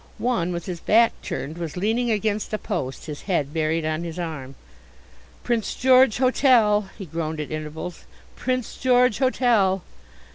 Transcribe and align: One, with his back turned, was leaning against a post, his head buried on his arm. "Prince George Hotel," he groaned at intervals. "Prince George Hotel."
One, 0.17 0.51
with 0.51 0.65
his 0.65 0.79
back 0.79 1.11
turned, 1.21 1.59
was 1.59 1.77
leaning 1.77 2.09
against 2.09 2.51
a 2.55 2.57
post, 2.57 3.05
his 3.05 3.21
head 3.29 3.53
buried 3.53 3.85
on 3.85 4.03
his 4.03 4.17
arm. 4.17 4.55
"Prince 5.43 5.75
George 5.75 6.17
Hotel," 6.17 6.89
he 6.97 7.05
groaned 7.05 7.39
at 7.39 7.51
intervals. 7.51 8.05
"Prince 8.35 8.77
George 8.77 9.19
Hotel." 9.19 9.83